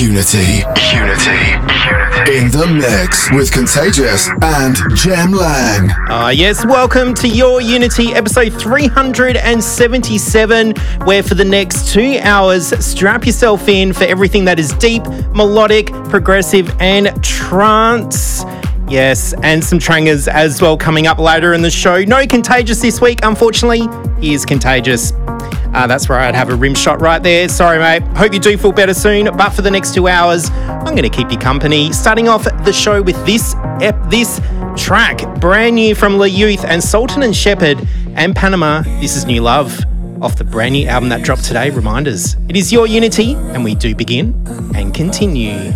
[0.00, 0.64] Unity.
[0.94, 0.96] Unity.
[0.96, 2.32] Unity.
[2.32, 5.90] In the mix with Contagious and Jem Lang.
[6.08, 12.68] Ah, uh, yes, welcome to Your Unity, episode 377, where for the next two hours,
[12.82, 18.42] strap yourself in for everything that is deep, melodic, progressive, and trance.
[18.88, 22.02] Yes, and some trangers as well coming up later in the show.
[22.04, 23.86] No Contagious this week, unfortunately.
[24.26, 25.12] Is Contagious.
[25.72, 27.48] Uh, that's where I'd have a rim shot right there.
[27.48, 28.02] Sorry, mate.
[28.16, 29.26] Hope you do feel better soon.
[29.36, 31.92] But for the next two hours, I'm going to keep you company.
[31.92, 34.40] Starting off the show with this ep- this
[34.76, 38.82] track, brand new from Le Youth and Sultan and Shepard and Panama.
[39.00, 39.78] This is New Love
[40.22, 41.70] off the brand new album that dropped today.
[41.70, 42.34] Reminders.
[42.48, 44.34] It is your Unity, and we do begin
[44.74, 45.72] and continue.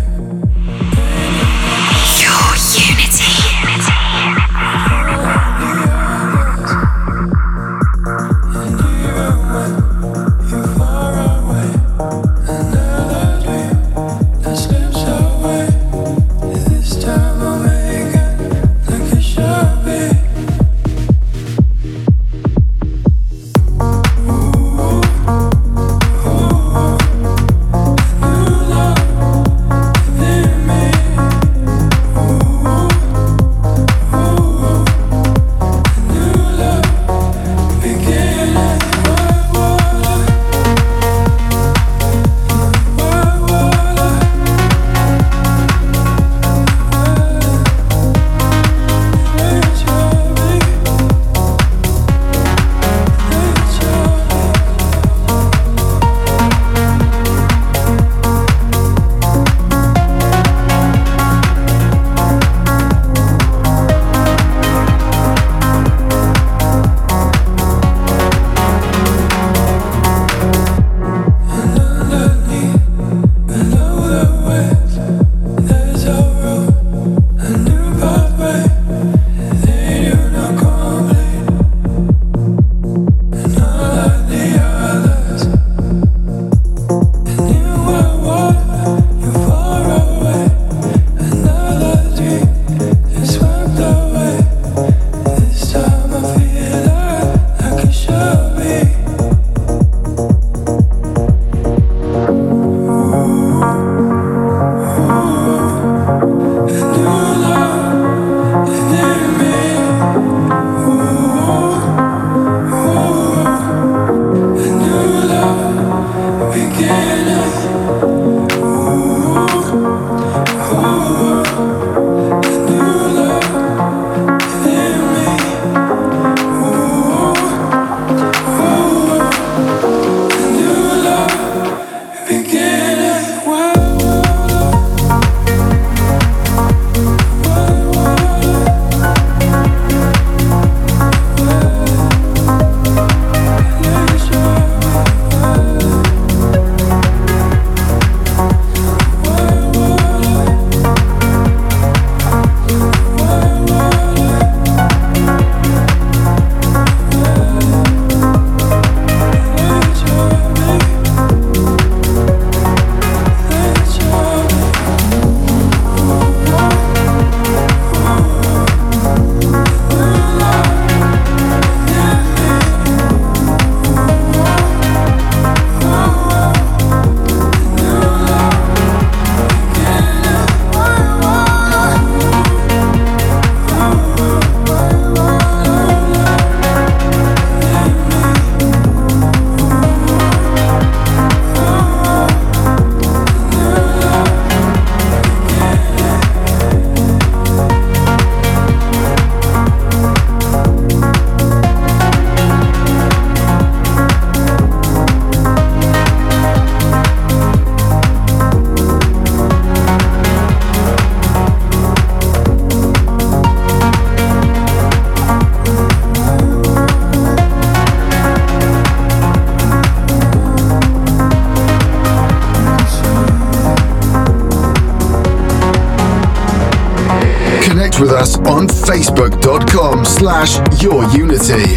[228.95, 231.75] facebook.com slash yourunity.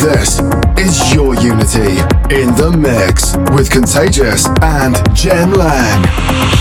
[0.00, 0.38] This
[0.78, 1.98] is Your Unity
[2.32, 6.55] in the mix with Contagious and Jem Lang.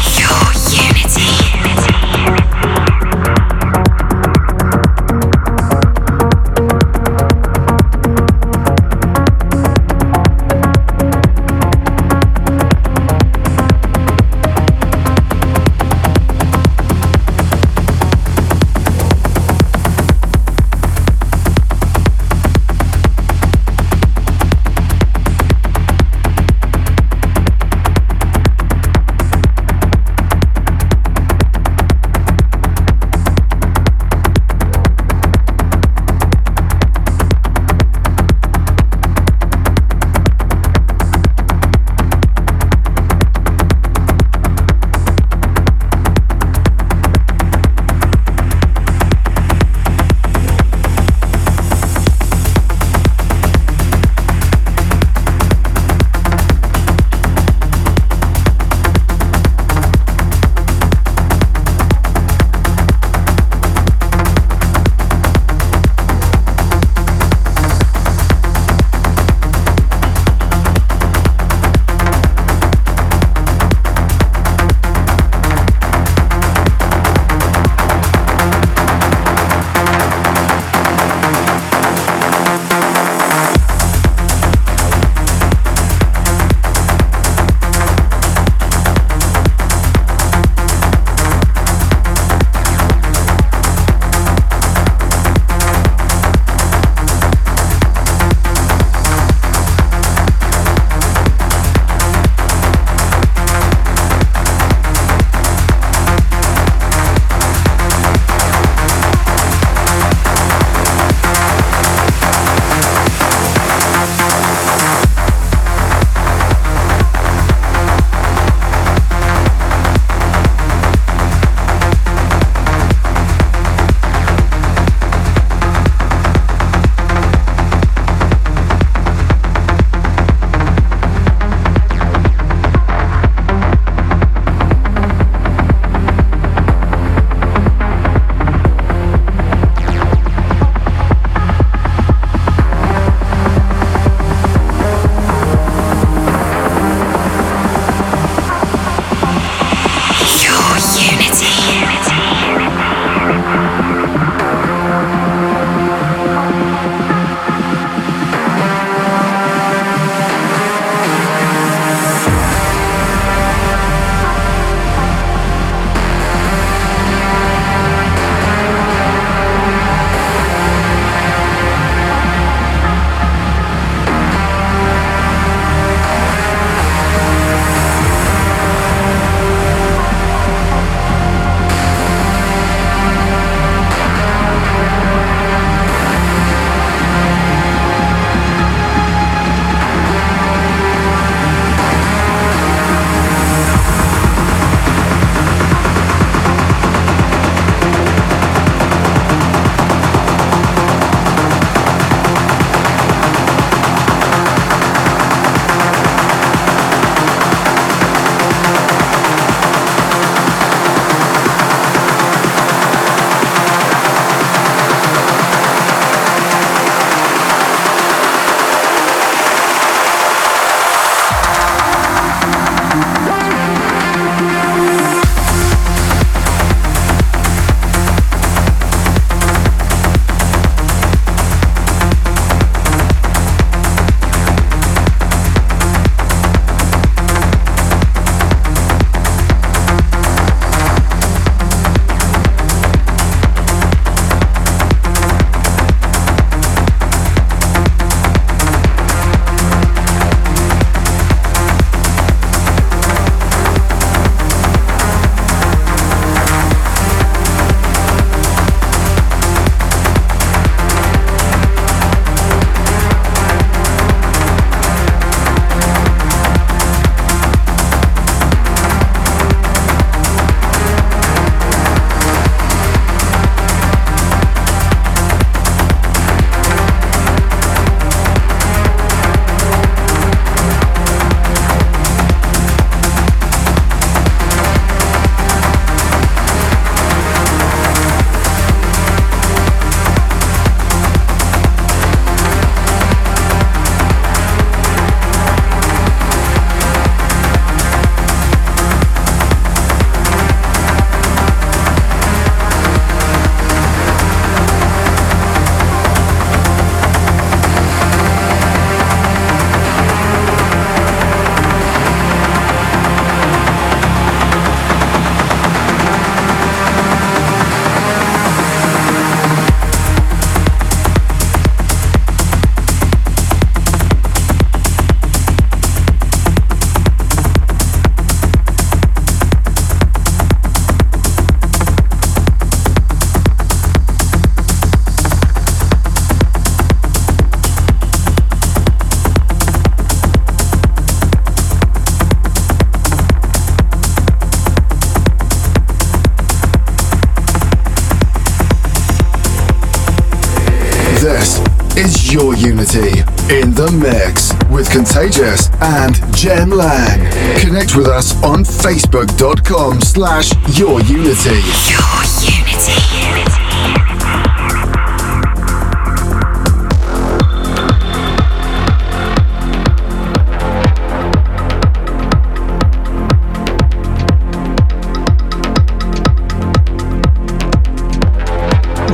[352.35, 357.31] Unity in the mix with Contagious and Jem Lang.
[357.61, 360.99] Connect with us on facebook.com slash your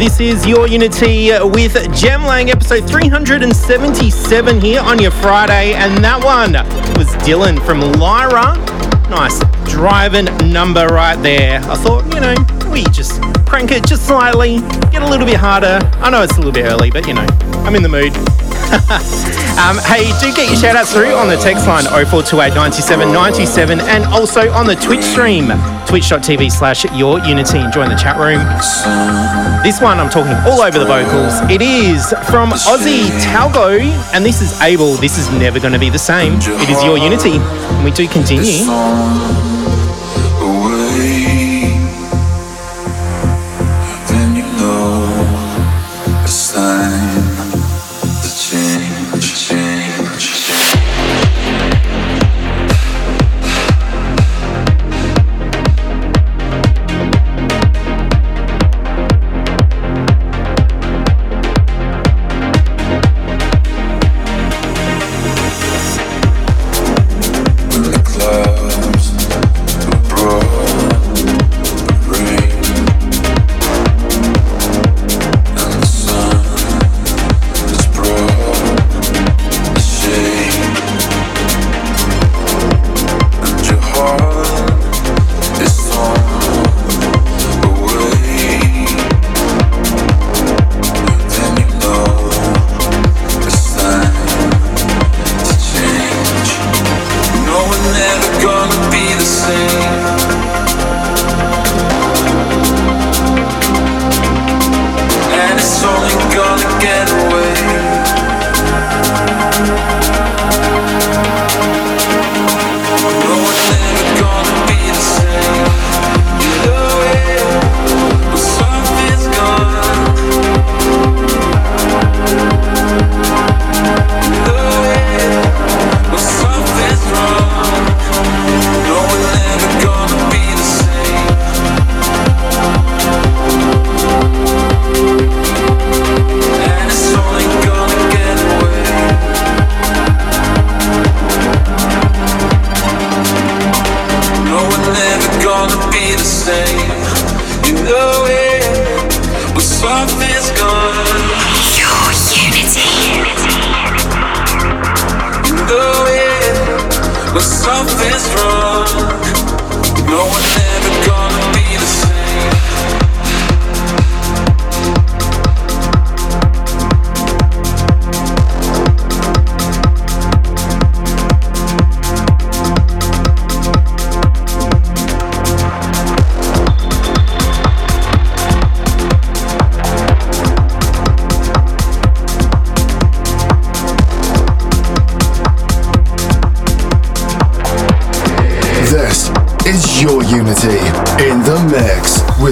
[0.01, 5.75] This is Your Unity with Jem Lang, episode 377 here on your Friday.
[5.75, 6.53] And that one
[6.97, 8.57] was Dyhlen from Lyra.
[9.11, 9.39] Nice
[9.69, 11.59] driving number right there.
[11.65, 12.33] I thought, you know,
[12.71, 15.77] we just crank it just slightly, get a little bit harder.
[15.97, 17.27] I know it's a little bit early, but you know,
[17.61, 18.15] I'm in the mood.
[19.61, 23.79] um, hey, do get your shout outs through on the text line 0428 97 97
[23.81, 25.51] and also on the Twitch stream,
[25.91, 27.57] twitch.tv slash your unity.
[27.57, 28.39] and Join the chat room.
[29.61, 31.33] This one I'm talking all over the vocals.
[31.51, 33.77] It is from Aussie Taglo,
[34.13, 34.93] and this is Abel.
[34.95, 36.35] This is never going to be the same.
[36.35, 37.39] It is your unity.
[37.39, 39.60] And we do continue.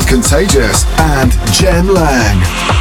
[0.05, 2.78] Contagious and Jem Lang.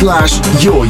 [0.00, 0.86] Slash your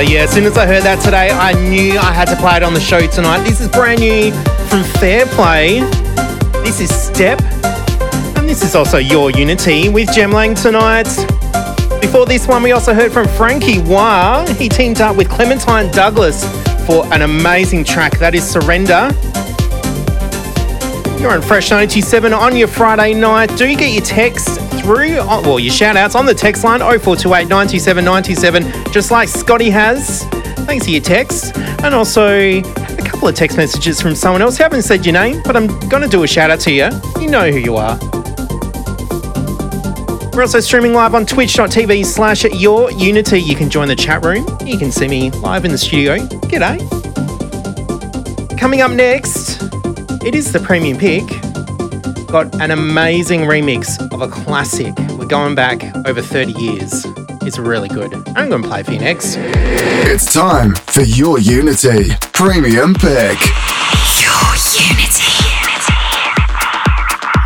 [0.00, 2.62] Uh, as soon as I heard that today, I knew I had to play it
[2.62, 3.44] on the show tonight.
[3.44, 4.32] This is brand new
[4.70, 5.80] from Fehrplay.
[6.64, 7.38] This is Step.
[8.38, 11.04] And this is also Your Unity with Jem Lang tonight.
[12.00, 14.46] Before this one, we also heard from Franky Wah.
[14.54, 16.44] He teamed up with Clementine Douglas
[16.86, 18.18] for an amazing track.
[18.20, 19.10] That is Surrender.
[21.20, 23.54] You're on Fresh 97 on your Friday night.
[23.58, 27.48] Do get your text through, uh, well, your shout outs on the text line 0428
[27.48, 30.24] 97 97, just like Scotty has.
[30.66, 31.56] Thanks for your text.
[31.56, 32.62] And also a
[33.04, 34.56] couple of text messages from someone else.
[34.56, 36.88] haven't said your name, but I'm going to do a shout out to you.
[37.20, 37.98] You know who you are.
[40.32, 43.40] We're also streaming live on twitch.tv slash your unity.
[43.40, 44.46] You can join the chat room.
[44.64, 46.18] You can see me live in the studio.
[46.18, 46.78] G'day.
[48.58, 49.62] Coming up next,
[50.24, 51.39] it is the premium pick.
[52.30, 54.94] Got an amazing remix of a classic.
[55.18, 57.04] We're going back over 30 years.
[57.42, 58.14] It's really good.
[58.36, 59.34] I'm going to play for you next.
[59.36, 63.36] It's time for your Unity Premium Pick.
[64.22, 65.40] Your Unity.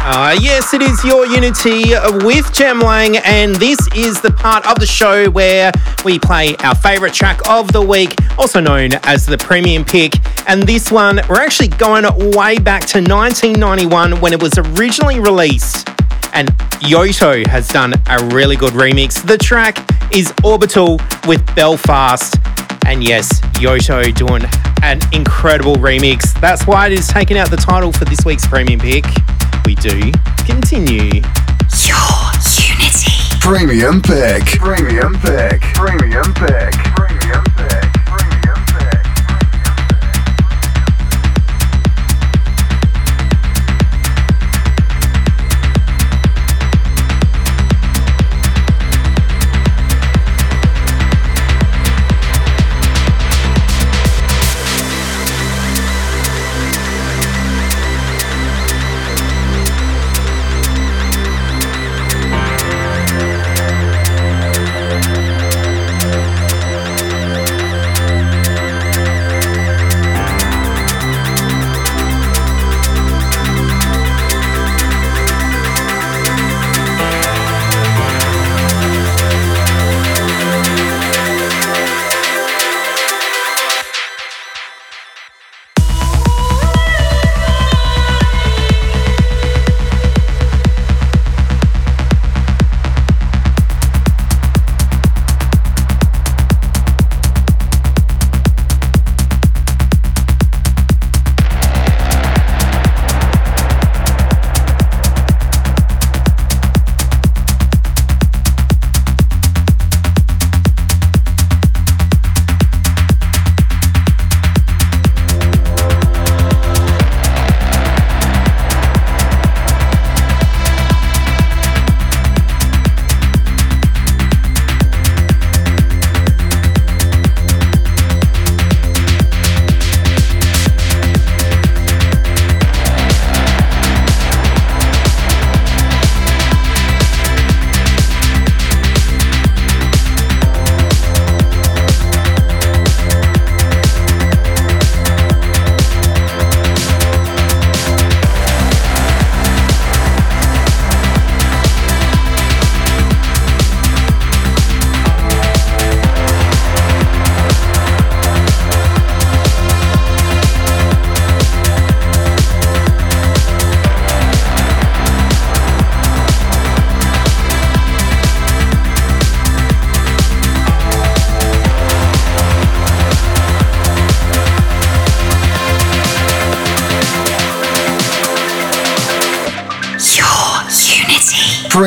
[0.07, 1.95] Uh, yes, it is your Unity
[2.27, 5.73] with Jem Lang, and this is the part of the show where
[6.05, 10.13] we play our favourite track of the week, also known as the Premium Pick.
[10.47, 12.05] And this one, we're actually going
[12.37, 15.89] way back to 1991 when it was originally released.
[16.33, 16.49] And
[16.81, 19.25] Yotto has done a really good remix.
[19.25, 19.79] The track
[20.15, 22.37] is Orbital with Belfast.
[22.87, 24.43] And yes, Yotto doing
[24.83, 26.39] an incredible remix.
[26.41, 29.05] That's why it is taking out the title for this week's Premium Pick
[29.67, 30.13] we do
[30.45, 31.23] continue.
[31.81, 31.97] Your
[32.61, 33.11] Unity.
[33.41, 34.45] Premium pick.
[34.61, 35.61] Premium pick.
[35.75, 36.75] Premium pick.
[36.95, 37.94] Premium pick.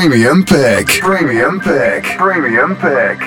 [0.07, 0.87] Premium pick.
[1.01, 2.05] Premium pick.
[2.17, 3.19] Premium pick.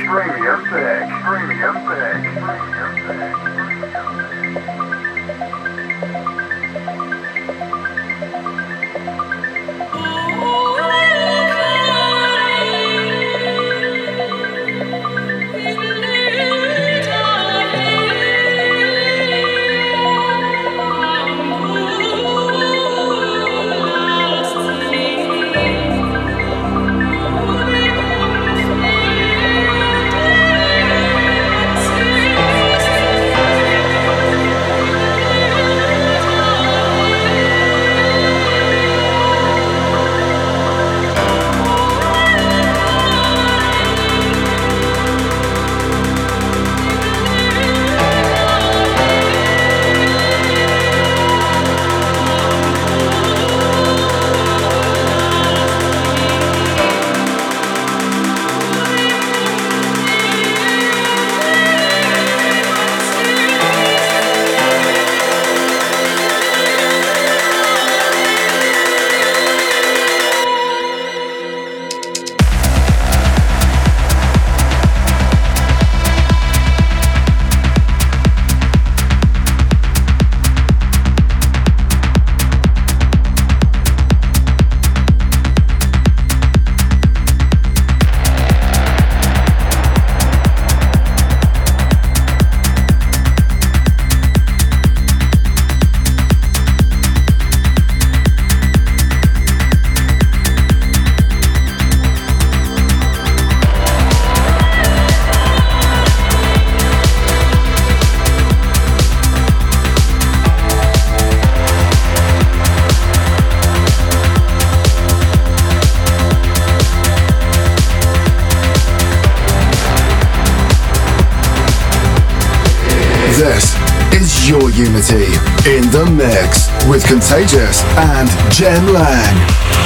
[125.91, 129.80] The mix with Contagious and Jem Lang.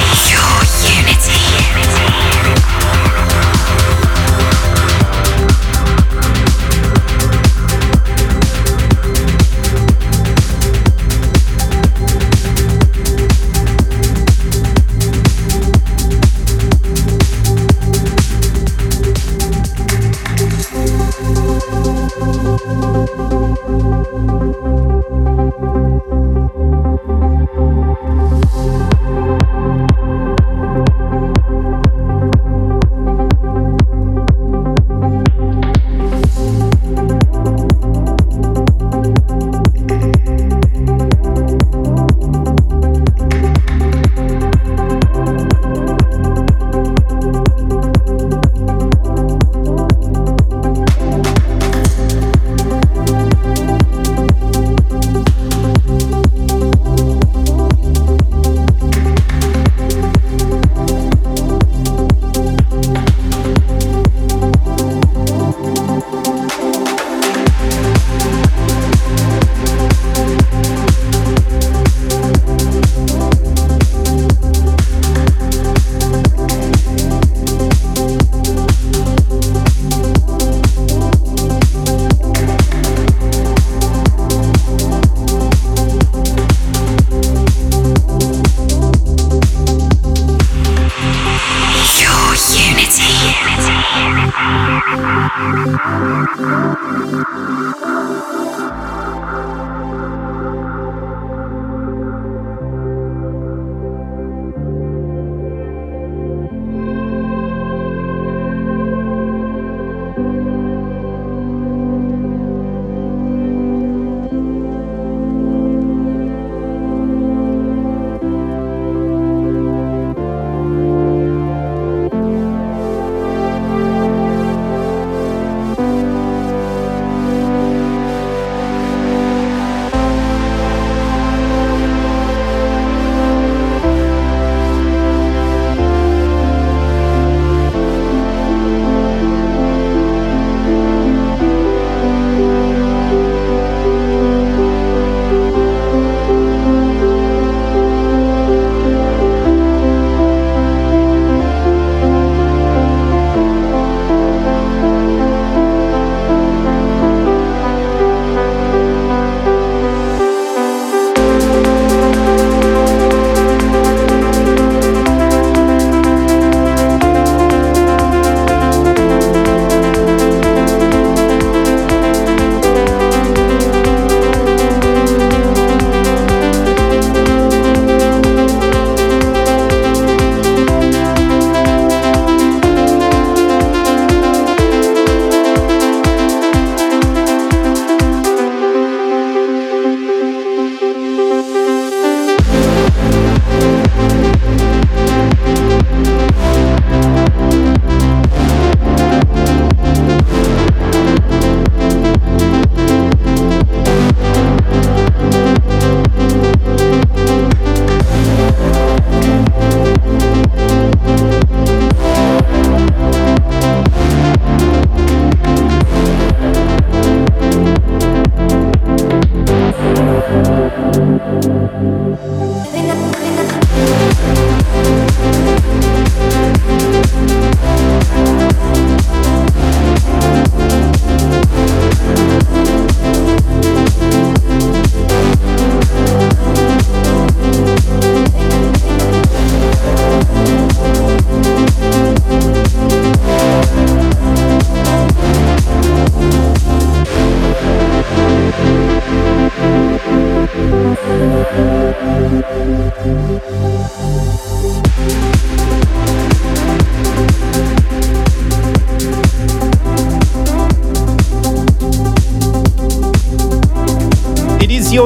[47.57, 47.84] Your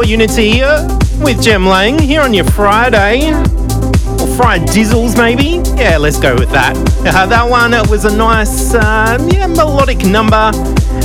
[0.10, 0.62] Unity
[1.22, 3.32] with Jem Lang here on your Friday.
[3.32, 5.62] Or Friday Dizzles, maybe?
[5.80, 6.76] Yeah, let's go with that.
[7.05, 10.51] Uh, that one was a nice, uh, yeah, melodic number.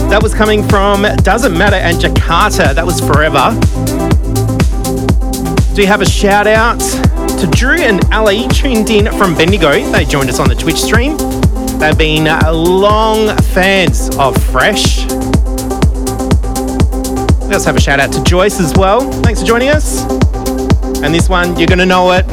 [0.08, 2.74] That was coming from Does It Matter and Jackarta.
[2.74, 3.50] That was forever.
[5.74, 9.72] Do you have a shout out to Drew and Ali tuned in from Bendigo?
[9.92, 11.18] They joined us on the Twitch stream.
[11.78, 15.04] They've been uh, long fans of Fresh.
[17.52, 19.00] Also have a shout out to Joyce as well.
[19.22, 20.02] Thanks for joining us.
[21.02, 22.24] And this one, you're going to know it.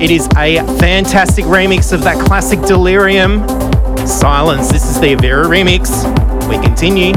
[0.00, 3.46] It is a fantastic remix of that classic Delerium,
[4.06, 4.70] Silence.
[4.70, 5.90] This is the Avira remix.
[6.48, 7.12] We continue.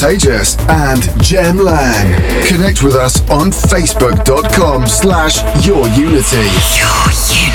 [0.00, 2.46] Contagious and Jem Lang.
[2.46, 6.38] Connect with us on facebook.com slash your Unity.
[6.78, 7.49] Your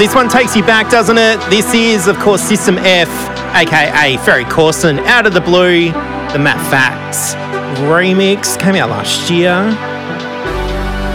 [0.00, 1.38] this one takes you back, doesn't it?
[1.50, 3.10] This is, of course, System F,
[3.54, 5.92] aka Ferry Corsten, Out of the Blue,
[6.32, 7.34] the Matt Fax
[7.84, 9.68] remix, came out last year.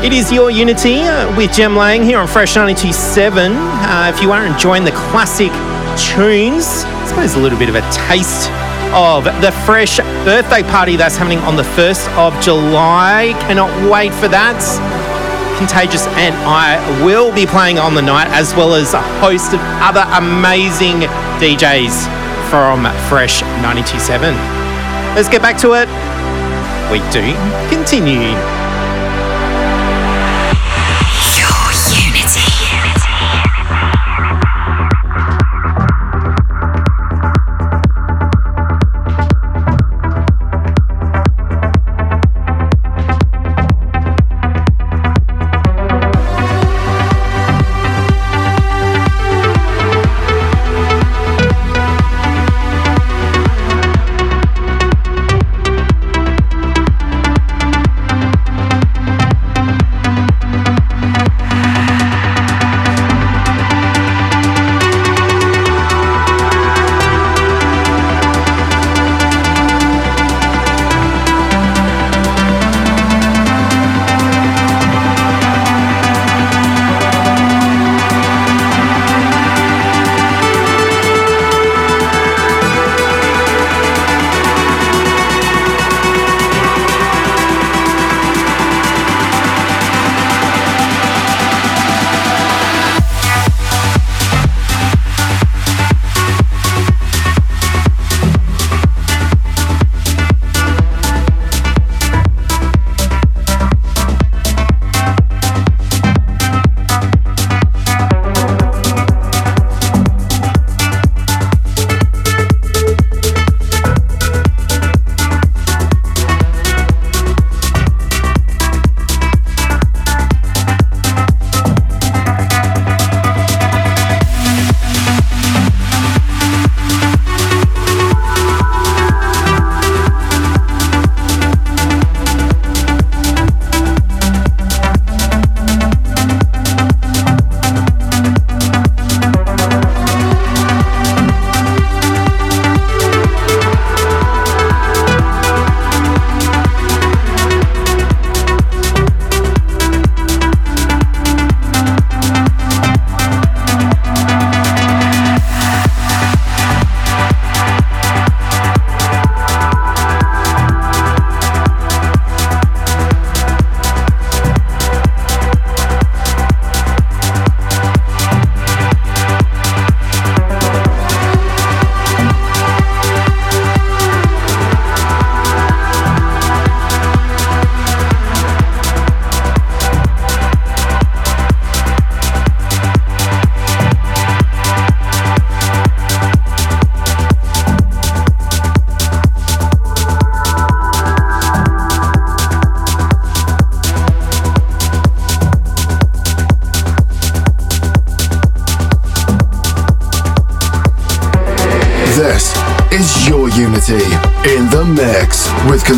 [0.06, 3.54] It is your Unity uh, with Jem Lang here on Fresh 927.
[3.54, 5.50] Uh, if you are enjoying the classic
[5.98, 8.52] tunes, I suppose a little bit of a taste
[8.94, 13.34] of the Fresh birthday party that's happening on the 1st of July.
[13.48, 14.62] Cannot wait for that.
[15.58, 19.60] Contagious and I will be playing on the night, as well as a host of
[19.82, 21.08] other amazing
[21.40, 22.06] DJs
[22.50, 24.36] from Fresh 927.
[25.16, 25.88] Let's get back to it.
[26.92, 27.34] We do
[27.70, 28.65] continue.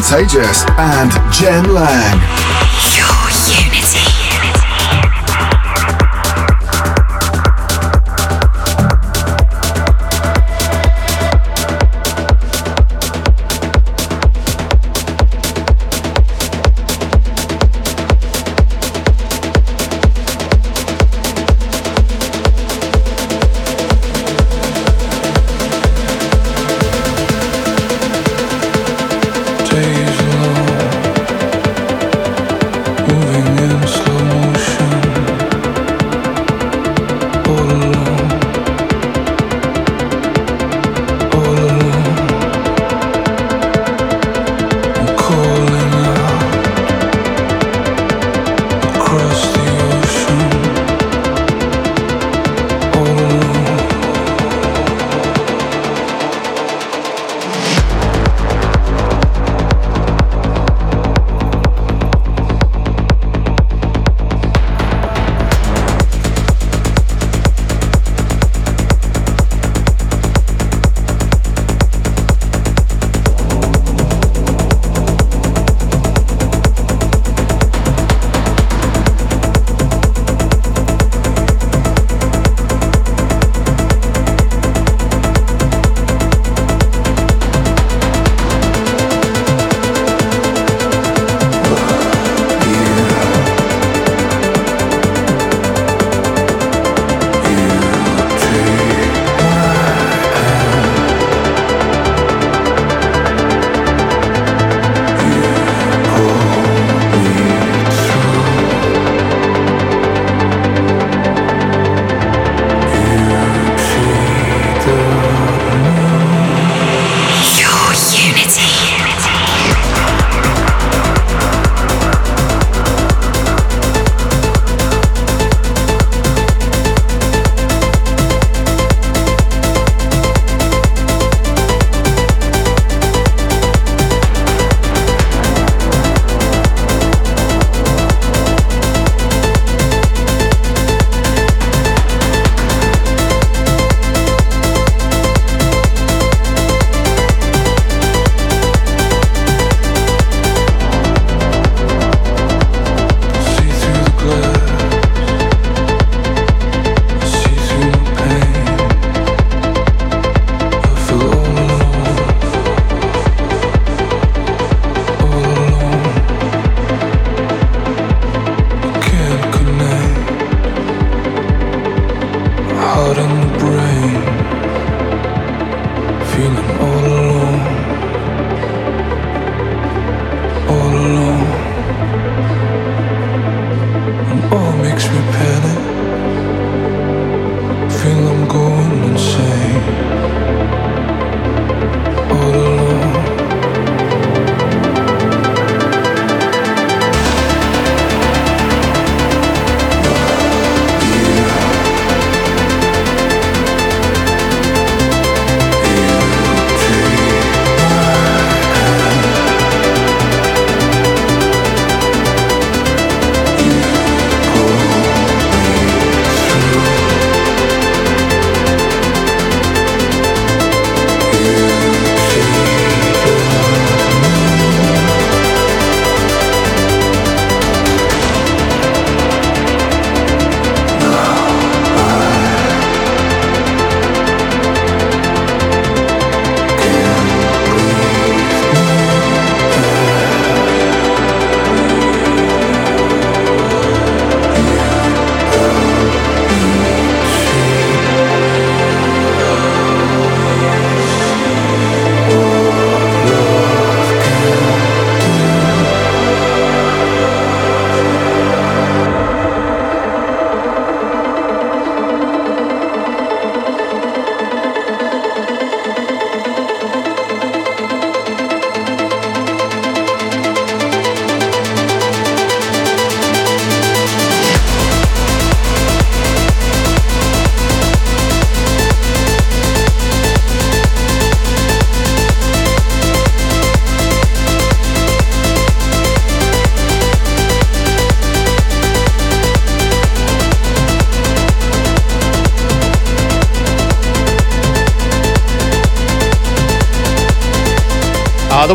[0.09, 2.06] Contagious and Jem Lang.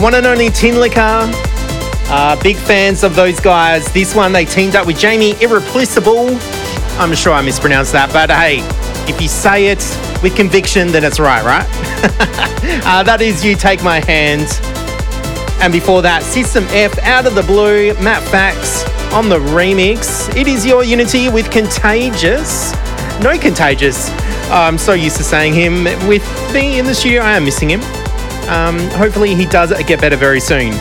[0.03, 1.31] One and only Tinlicker.
[2.11, 3.93] Uh, big fans of those guys.
[3.93, 6.27] This one they teamed up with Jamie Irreplaceable.
[6.99, 8.59] I'm sure I mispronounced that, but hey,
[9.09, 9.79] if you say it
[10.21, 11.65] with conviction, then it's right, right?
[12.85, 14.49] uh, that is You Take My Hand.
[15.63, 18.83] And before that, System F out of the blue, Matt Fax
[19.13, 20.35] on the remix.
[20.35, 22.73] It is your Unity with Contagious.
[23.23, 24.11] No Contagious.
[24.51, 27.23] I'm so used to saying him with me in the studio.
[27.23, 28.02] I am missing him.
[28.53, 30.75] Um, hopefully, he does get better very soon.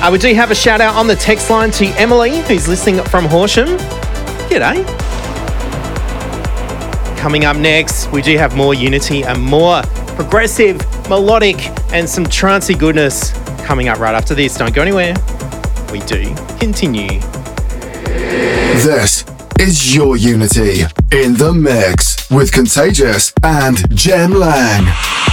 [0.00, 3.00] Uh, we do have a shout out on the text line to Emily, who's listening
[3.04, 3.68] from Horsham.
[4.48, 4.84] G'day.
[7.16, 9.82] Coming up next, we do have more Unity and more
[10.16, 13.30] progressive, melodic, and some trancey goodness
[13.64, 14.56] coming up right after this.
[14.56, 15.14] Don't go anywhere.
[15.92, 17.20] We do continue.
[18.82, 19.24] This
[19.60, 20.80] is your Unity
[21.12, 25.27] in the mix with Contagious and Jem Lang.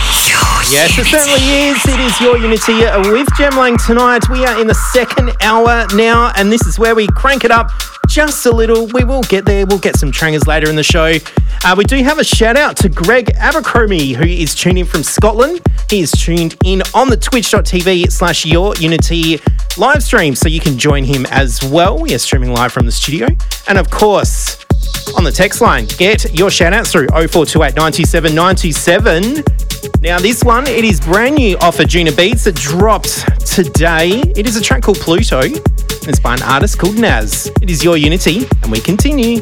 [0.71, 1.77] Yes, it certainly is.
[1.85, 2.73] It is your Unity
[3.11, 4.27] with Jem Lang tonight.
[4.29, 7.71] We are in the second hour now, and this is where we crank it up
[8.07, 8.87] just a little.
[8.87, 9.65] We will get there.
[9.65, 11.13] We'll get some trangers later in the show.
[11.63, 15.03] Uh, we do have a shout out to Greg Abercrombie, who is tuning in from
[15.03, 15.61] Scotland.
[15.89, 19.39] He is tuned in on the twitch.tv slash your Unity
[19.77, 21.99] live stream, so you can join him as well.
[21.99, 23.27] We are streaming live from the studio.
[23.67, 24.64] And of course,
[25.15, 29.43] on the text line, get your shout outs through 0428 97 97.
[30.01, 32.47] Now, this one, it is brand new off of Gina Beats.
[32.47, 34.21] It dropped today.
[34.35, 35.41] It is a track called Pluto.
[35.43, 37.51] It's by an artist called Naz.
[37.61, 39.41] It is your Unity, and we continue.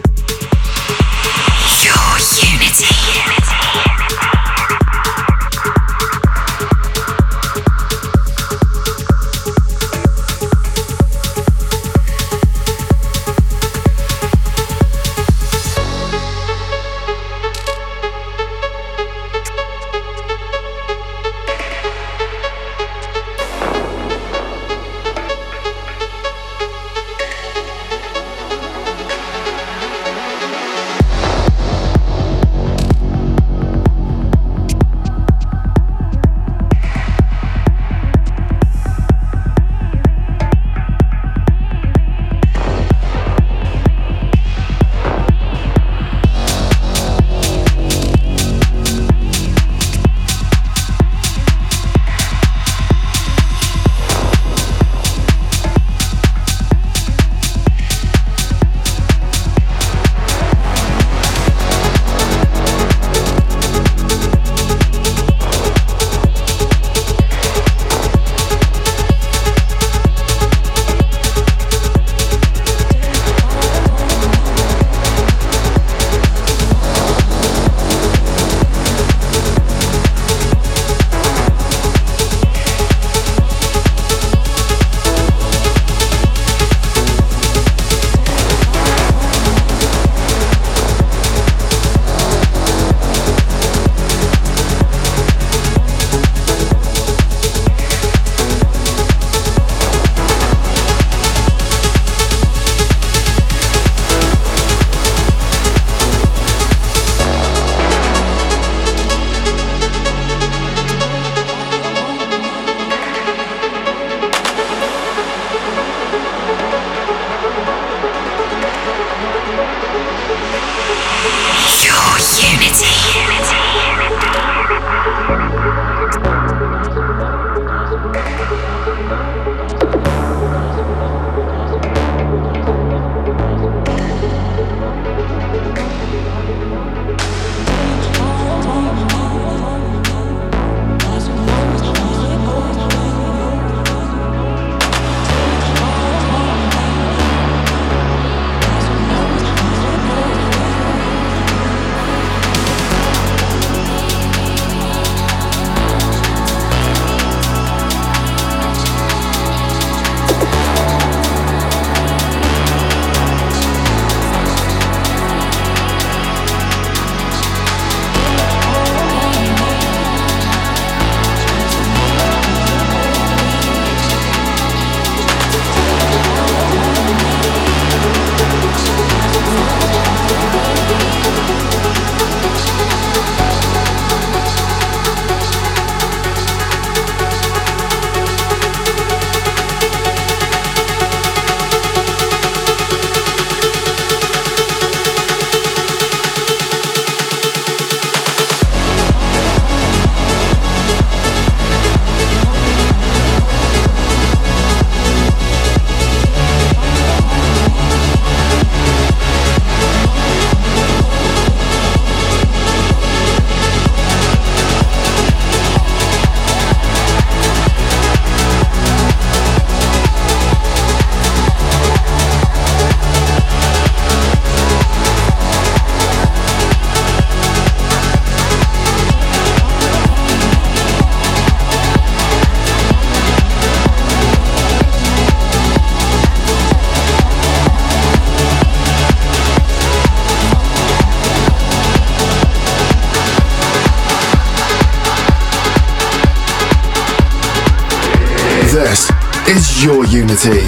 [250.13, 250.59] Unity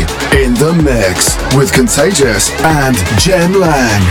[0.42, 4.02] in the mix with Contagious and Jem Lang.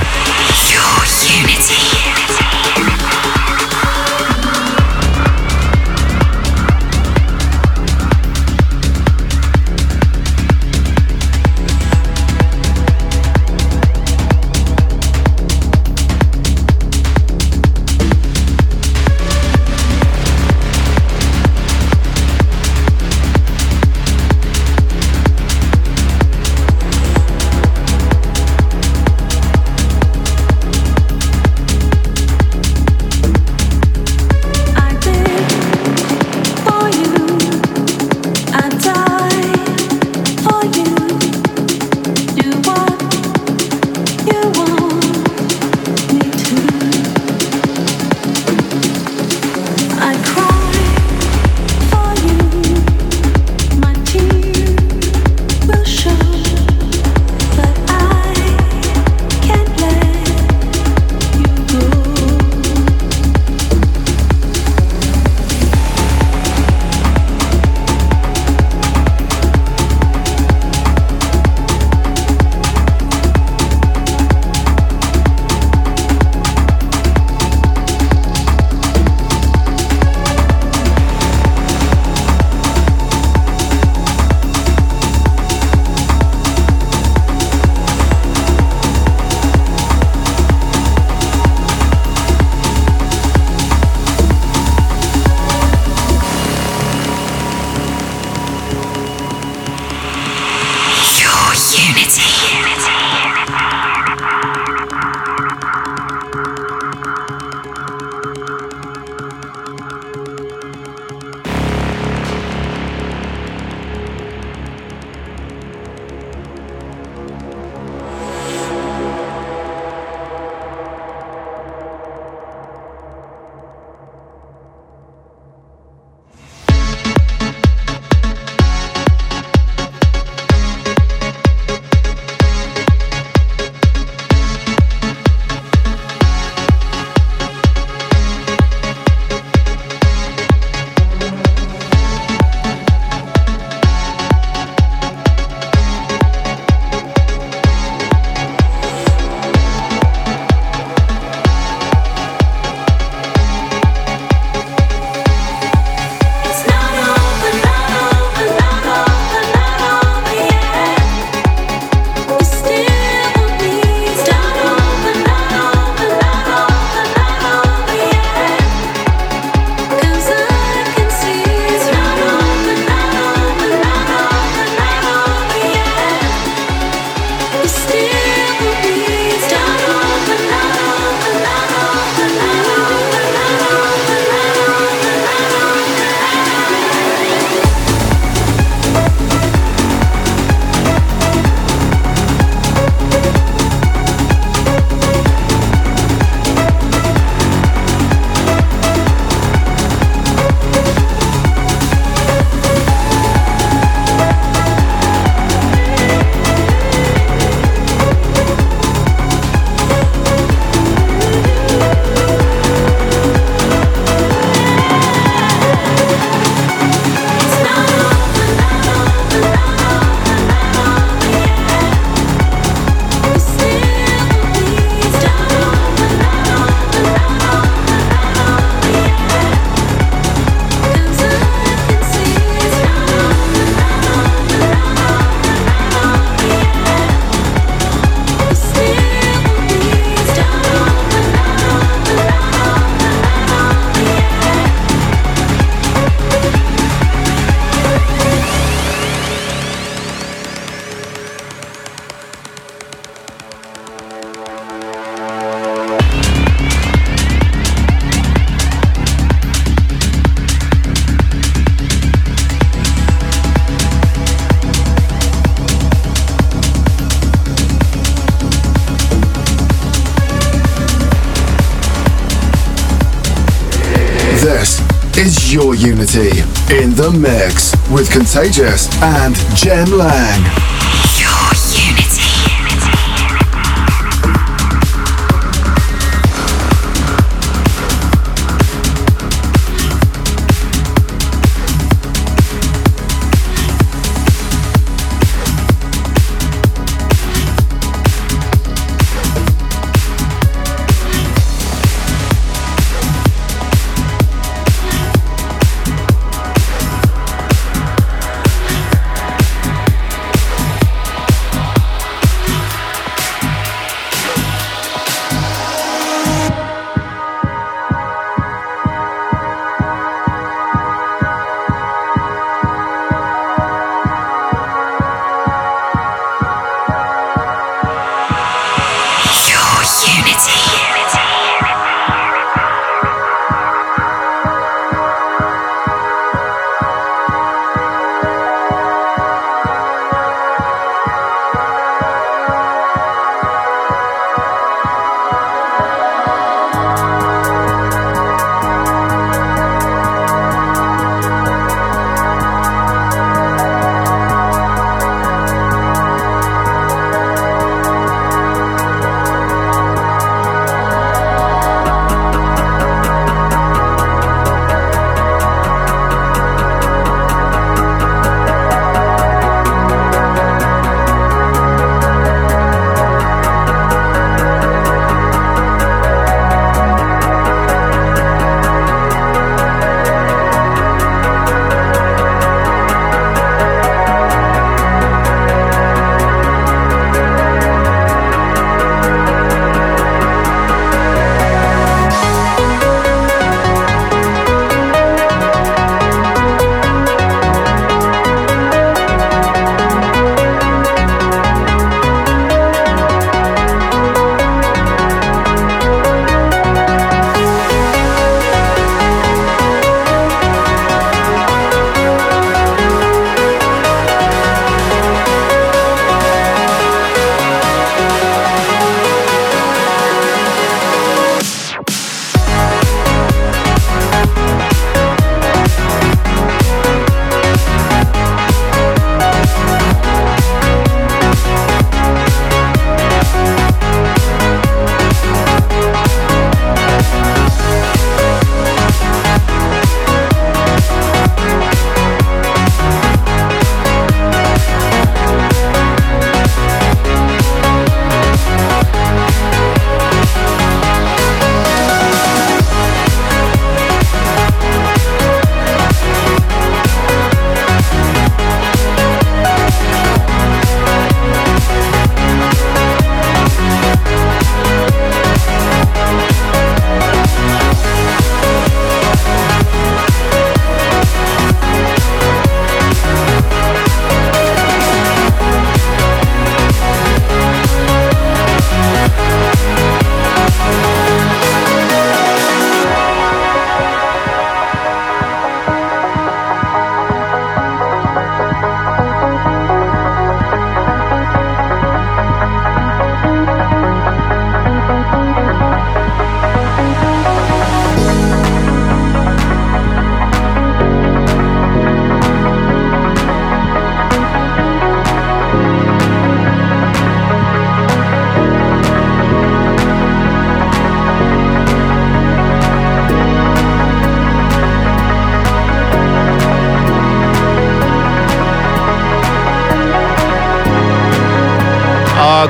[275.54, 276.40] Your unity
[276.74, 280.73] in the mix with Contagious and Jem Lang.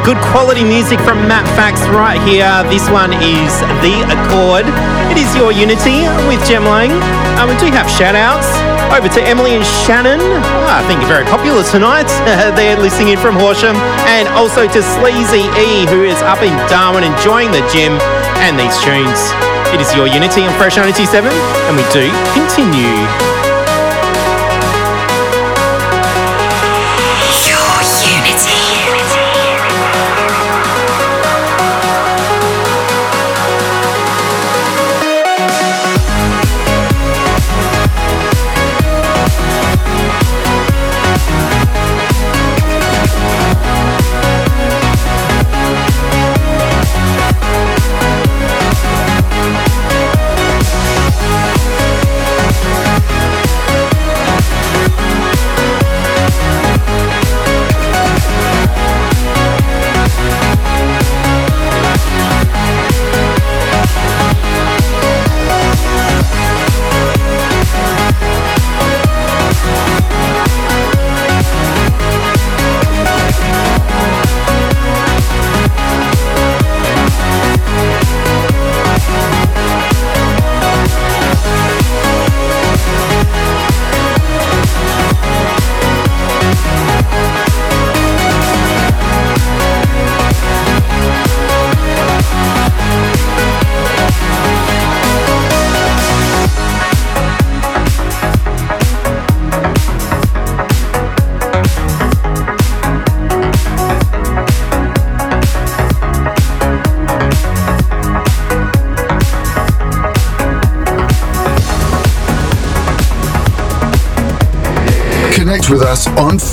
[0.04, 2.44] Good quality music from Matt Fax right here.
[2.68, 4.68] This one is The Accord.
[5.08, 6.92] It is Your Unity with Jem Lang.
[7.40, 8.44] Um, we do have shout outs.
[8.92, 10.20] Over to Emily and Shannon.
[10.20, 12.04] Oh, I think you're very popular tonight.
[12.52, 13.74] They're listening in from Horsham.
[14.12, 17.96] And also to Sleazy E, who is up in Darwin enjoying the gym
[18.44, 19.32] and these tunes.
[19.72, 23.33] It is Your Unity on Fresh 97, and we do continue.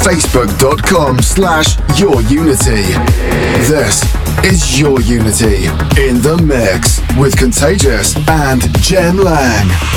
[0.01, 2.81] facebook.com slash your unity.
[3.67, 4.03] This
[4.43, 5.65] is Your Unity
[6.01, 9.90] in the mix with Contagious and Jem Lang.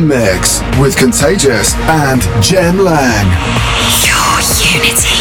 [0.00, 3.26] Mix with Contagious and Jem Lang.
[4.06, 4.40] Your
[4.72, 5.19] Unity.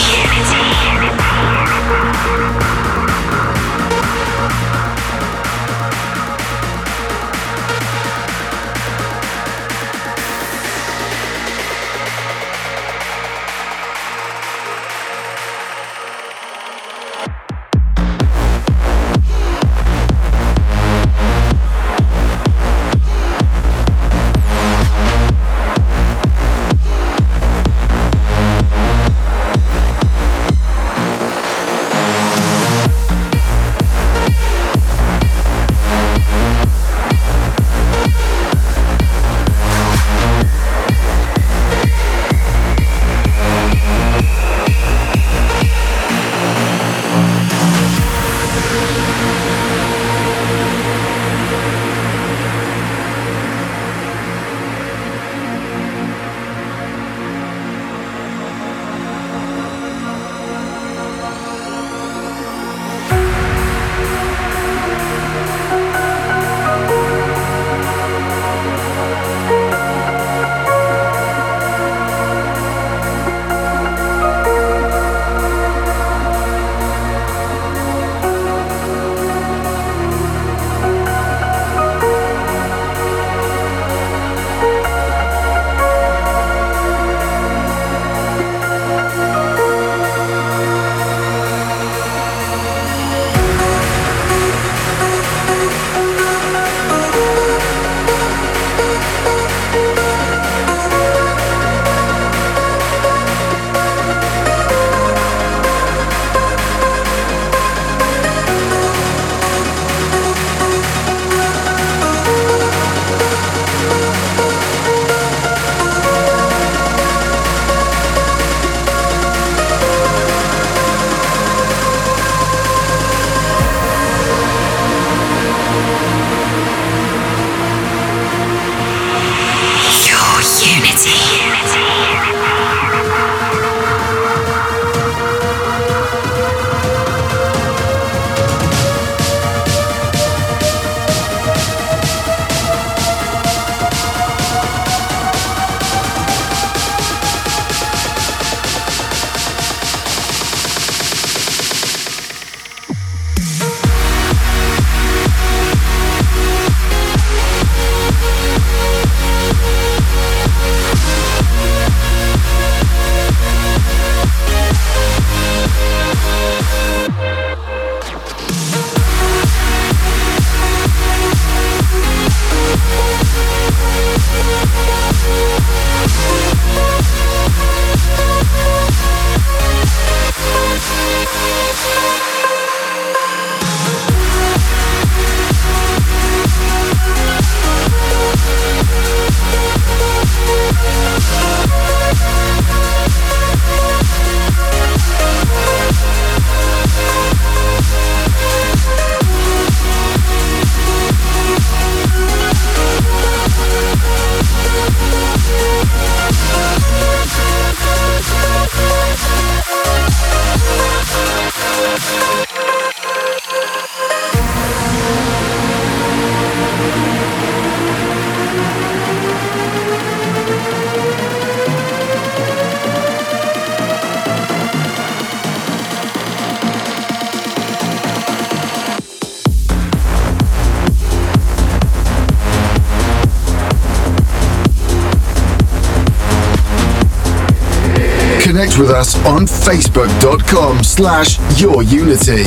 [238.80, 242.46] With us on facebook.com slash yourunity.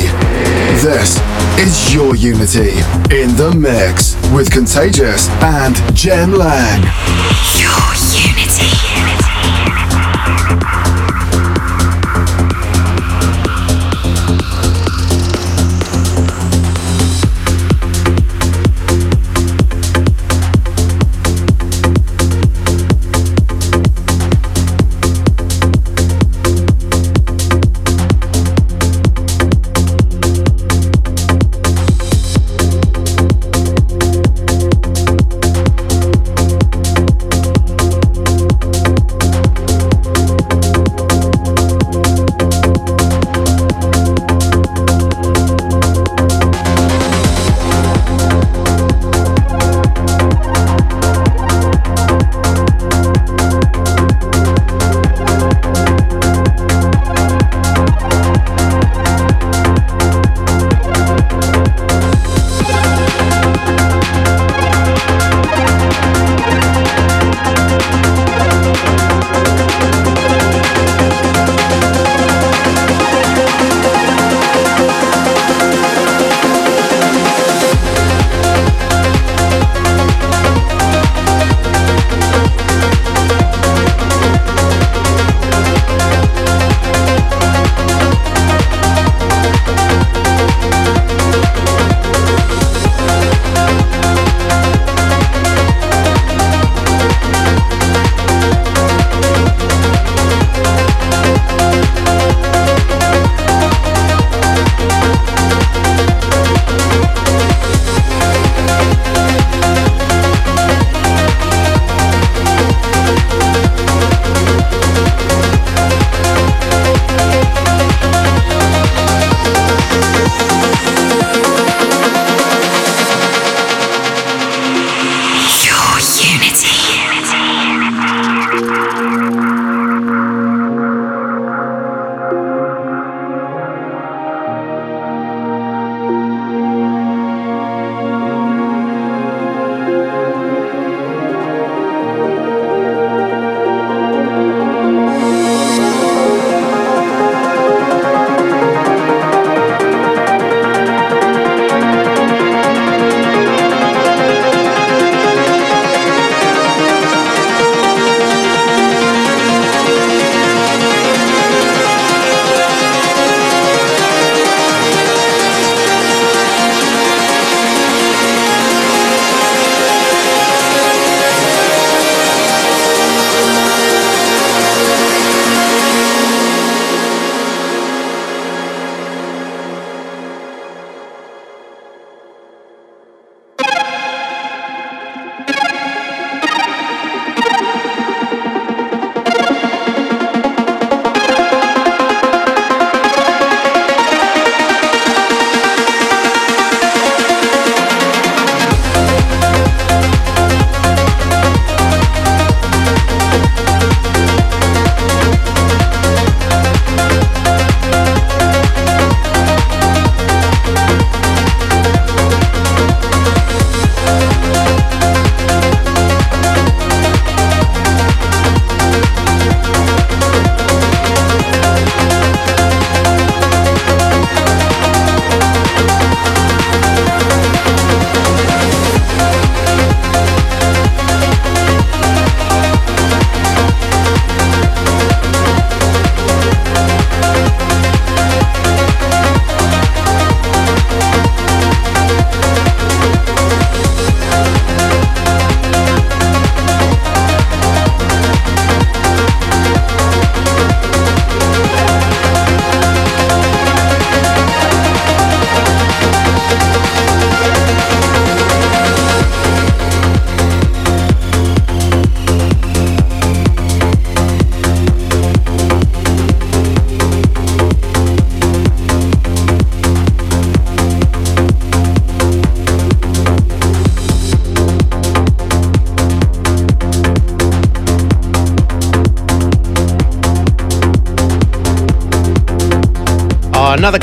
[0.80, 1.20] This
[1.58, 2.70] is Your Unity
[3.14, 6.82] in the mix with Contagious and Jem Lang.
[7.60, 7.92] Your
[8.30, 8.81] Unity.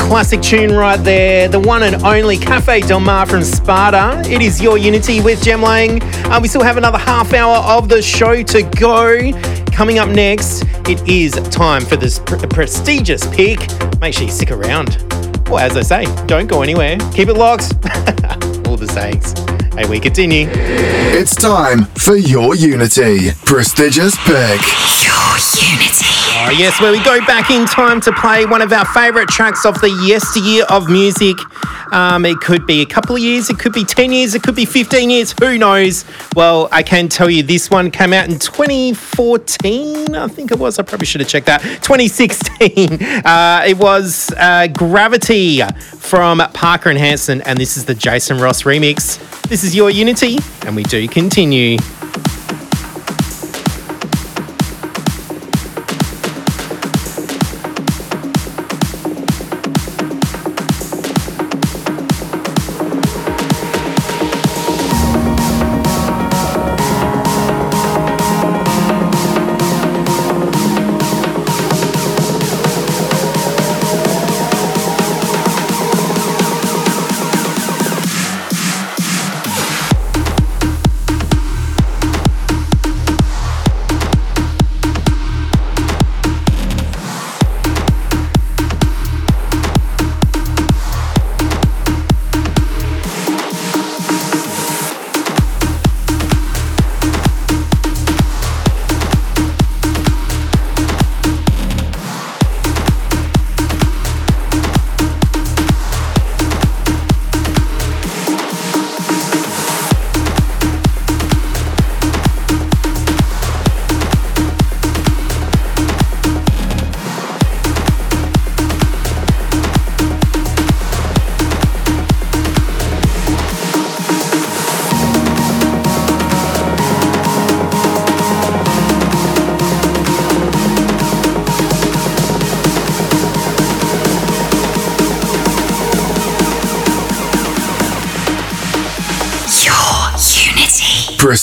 [0.10, 1.48] Classic tune right there.
[1.48, 4.20] The one and only Cafe Del Mar from Spada.
[4.26, 6.02] It is your Unity with Jem Lang.
[6.26, 9.32] Uh, we still have another half hour of the show to go.
[9.72, 13.60] Coming up next, it is time for this pr- prestigious pick.
[14.02, 14.98] Make sure you stick around.
[15.48, 16.98] Well, as I say, don't go anywhere.
[17.14, 17.72] Keep it locked.
[18.68, 19.34] All the sayings.
[19.76, 20.48] Hey, we continue.
[20.52, 23.30] It's time for your Unity.
[23.46, 24.60] Prestigious pick.
[26.50, 29.68] Oh, yes, where we go back in time to play one of our favourite tracks
[29.68, 31.38] of the yesteryear of music.
[31.94, 34.56] Um, it could be a couple of years, it could be 10 years, it could
[34.56, 36.06] be 15 years, who knows?
[36.36, 40.80] Well, I can tell you this one came out in 2014, I think it was.
[40.80, 41.62] I probably should have checked that.
[41.84, 42.98] 2016.
[43.30, 45.62] Uh, it was uh, Gravity
[45.98, 49.20] from Parker and Hansen, and this is the Jason Ross remix.
[49.50, 51.78] This is your Unity, and we do continue.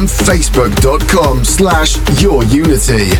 [0.00, 3.10] On facebook.com slash your unity.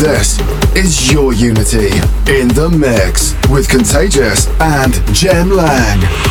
[0.00, 0.40] This
[0.74, 1.90] is your unity
[2.26, 6.29] in the mix with Contagious and Jem Lang.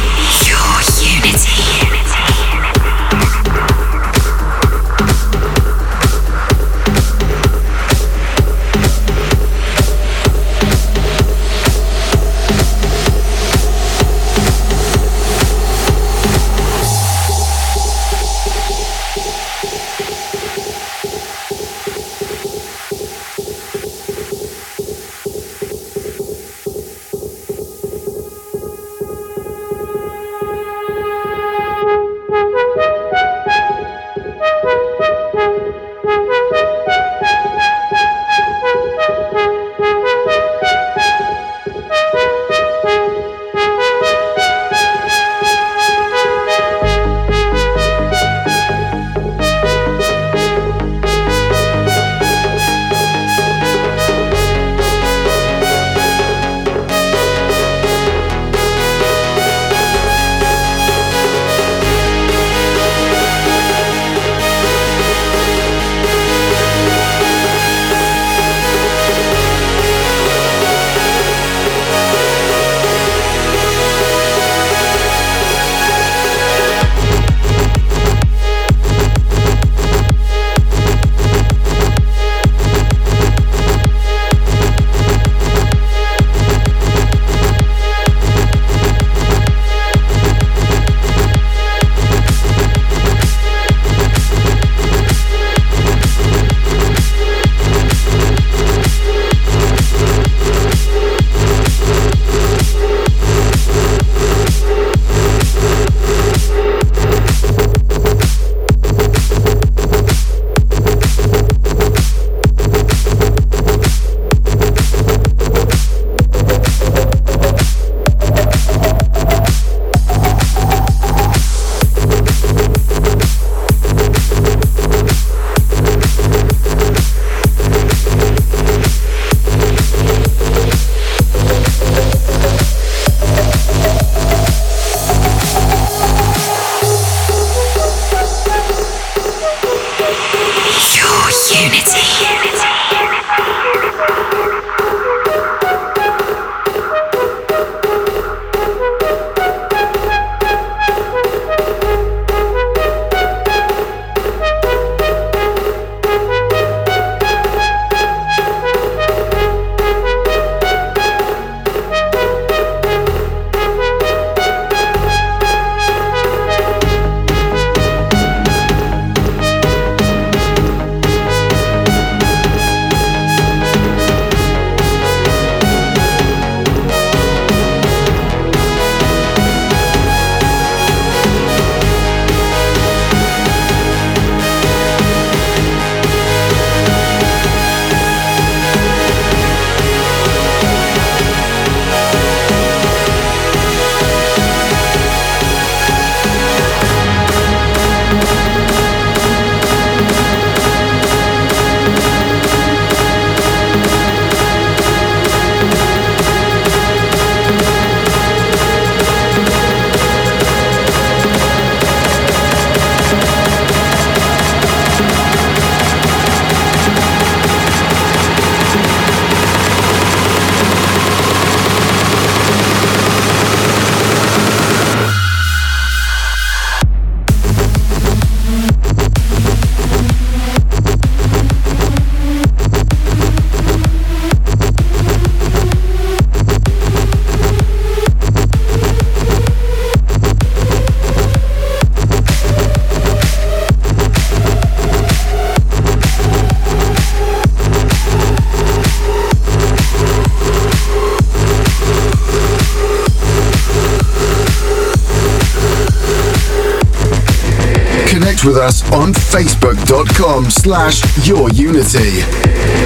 [260.19, 262.21] facebook.com slash your unity.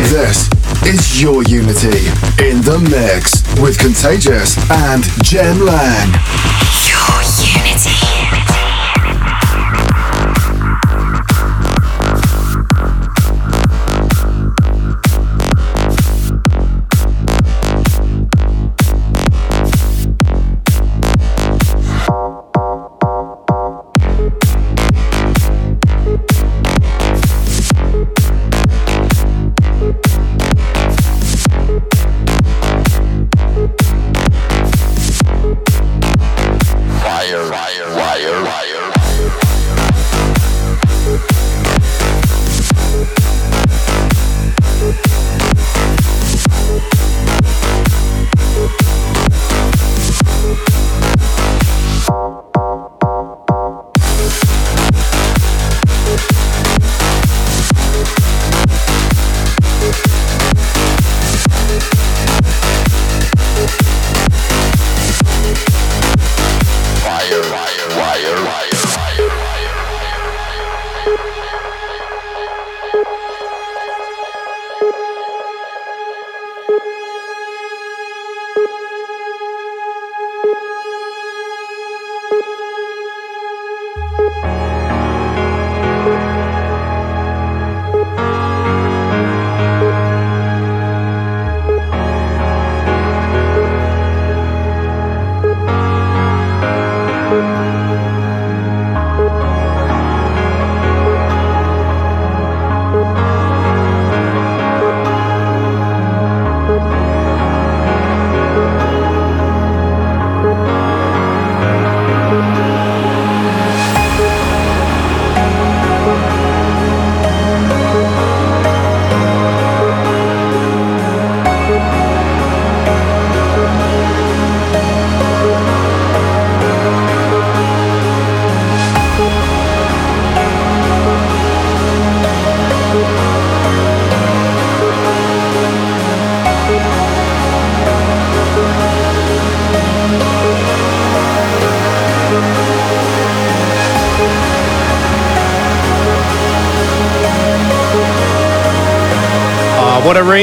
[0.09, 0.49] This
[0.85, 2.07] is your unity
[2.39, 6.52] in the mix with Contagious and Jem Lang.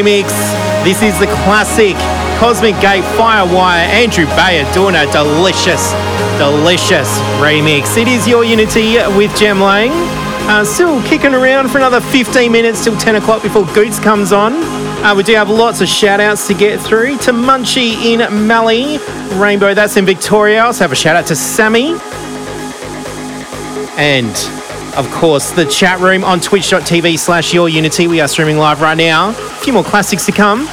[0.00, 0.28] Remix.
[0.82, 1.94] This is the classic
[2.38, 3.84] Cosmic Gate Firewire.
[3.92, 5.92] Andrew Bayer doing a delicious,
[6.38, 7.98] delicious remix.
[7.98, 9.90] It is Your Unity with Jem Lang.
[10.48, 14.54] Uh, still kicking around for another 15 minutes till 10 o'clock before Goots comes on.
[15.04, 17.18] Uh, we do have lots of shout outs to get through.
[17.18, 18.98] To Munchie in Mallee,
[19.38, 20.62] Rainbow, that's in Victoria.
[20.62, 21.98] Also have a shout out to Sammy.
[23.98, 24.34] And
[24.96, 28.08] of course, the chat room on twitch.tv slash your unity.
[28.08, 29.34] We are streaming live right now.
[29.60, 30.66] A few more classics to come.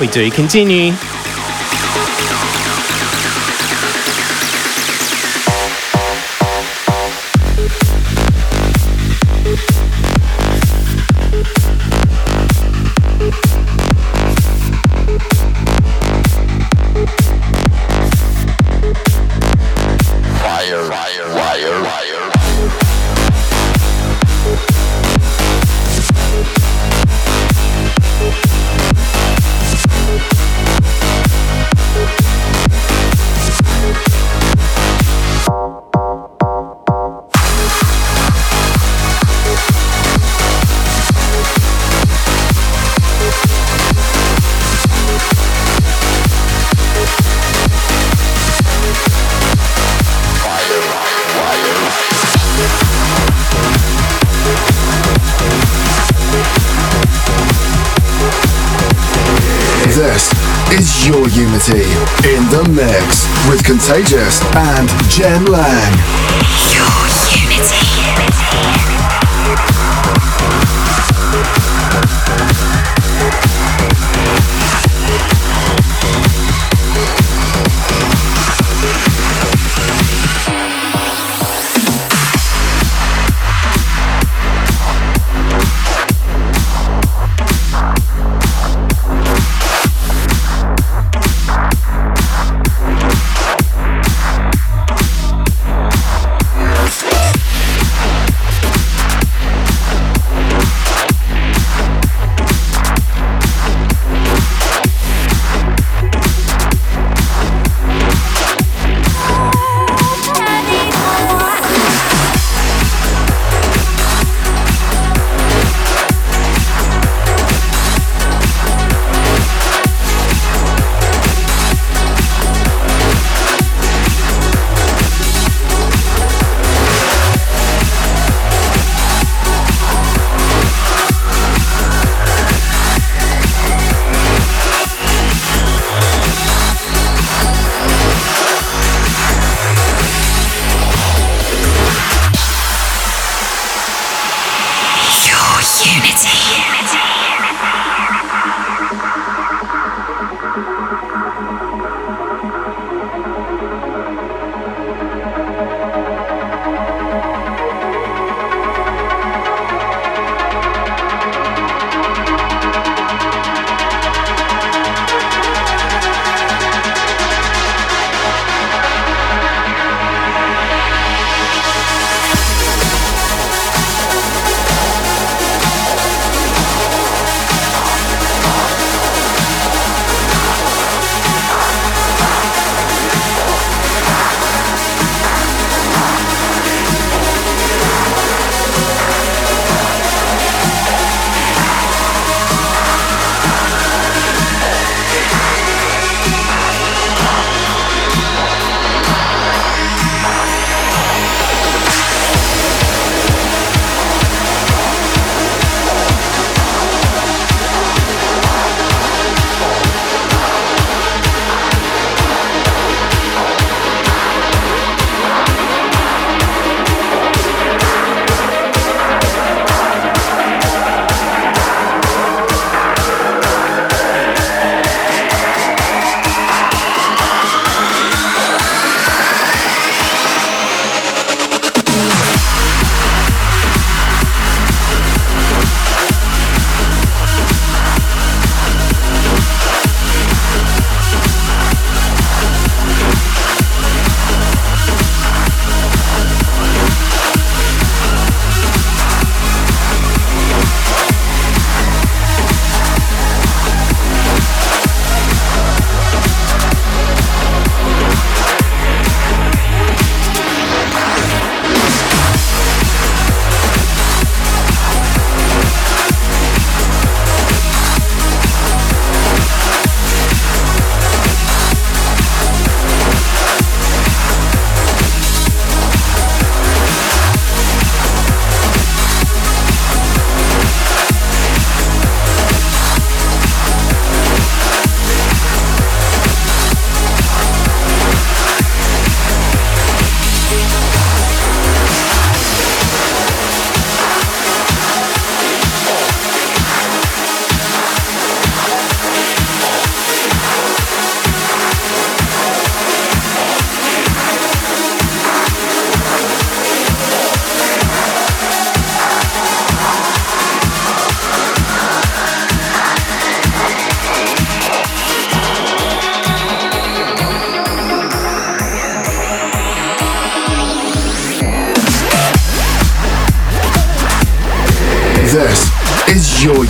[0.00, 0.94] We do continue.
[63.92, 66.01] Contagious and Jem Lang.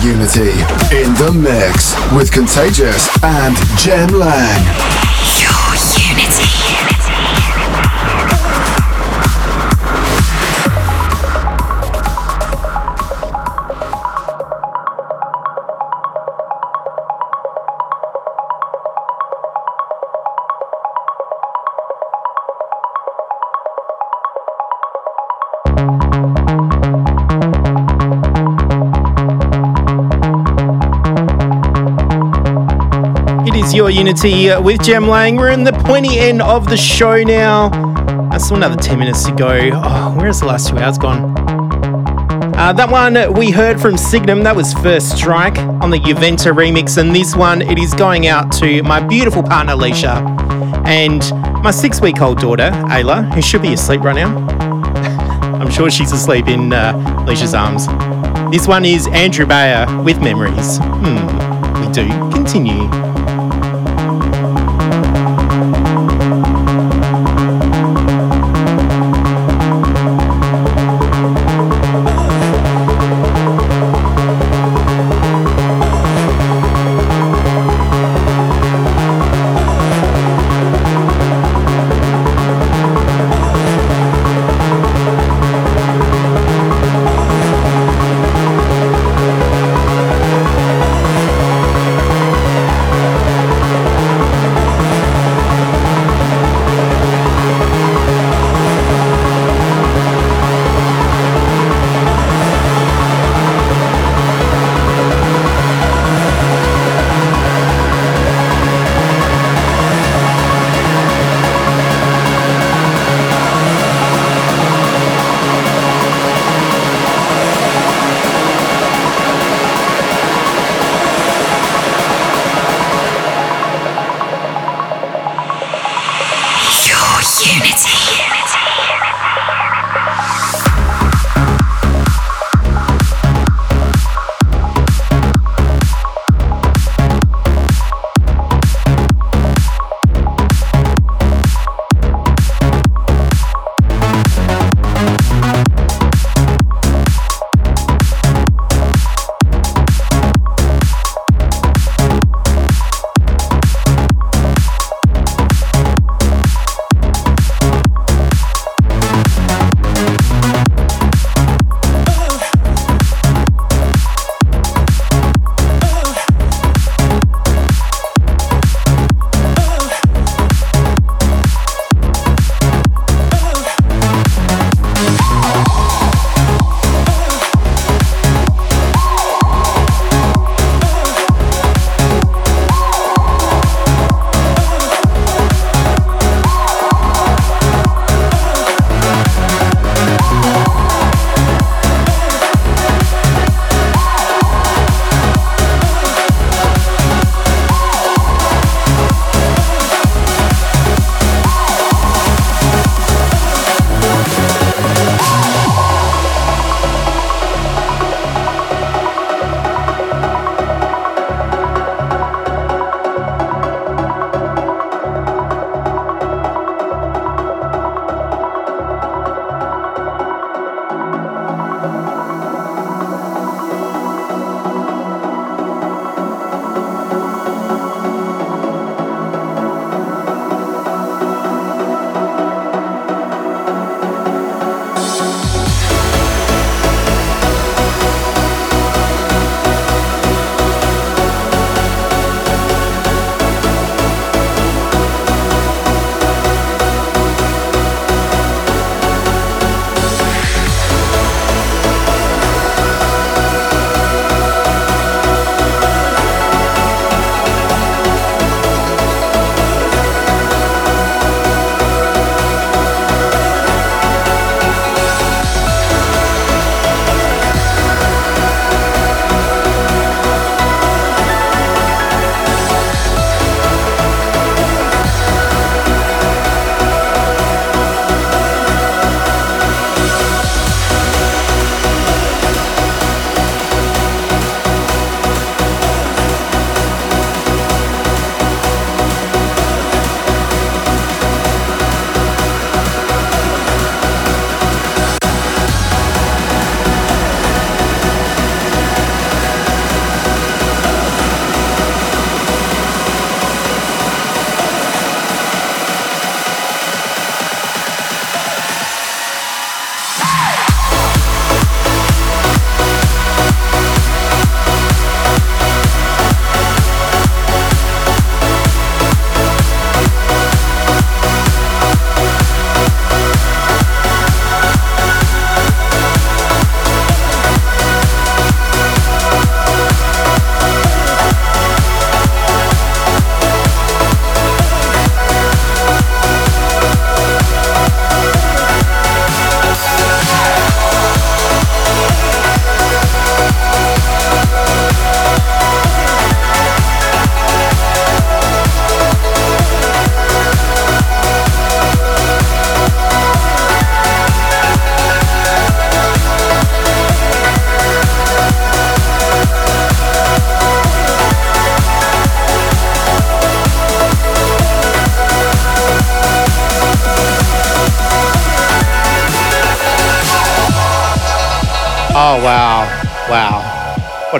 [0.03, 0.51] Unity
[0.91, 5.02] in the mix with Contagious and Jem Lang.
[34.03, 35.37] Uh, with Jem Lang.
[35.37, 37.67] We're in the pointy end of the show now.
[38.33, 39.69] Uh, still another 10 minutes to go.
[39.73, 41.33] Oh, where's the last two hours gone?
[42.57, 46.97] Uh, that one we heard from Signum, that was First Strike on the Juventa remix,
[46.97, 50.17] and this one it is going out to my beautiful partner Leisha
[50.85, 51.21] and
[51.63, 54.37] my six week old daughter Ayla, who should be asleep right now.
[55.61, 56.91] I'm sure she's asleep in uh,
[57.25, 57.87] Leisha's arms.
[58.51, 60.77] This one is Andrew Bayer with Memories.
[60.79, 63.02] Hmm, we do continue.